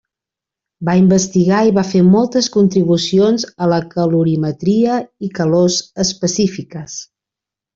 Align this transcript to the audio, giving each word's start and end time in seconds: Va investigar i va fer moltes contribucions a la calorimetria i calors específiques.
Va 0.87 0.93
investigar 1.01 1.59
i 1.67 1.73
va 1.75 1.83
fer 1.89 2.01
moltes 2.13 2.47
contribucions 2.55 3.45
a 3.65 3.69
la 3.75 3.79
calorimetria 3.93 4.97
i 5.29 5.33
calors 5.41 5.79
específiques. 6.09 6.99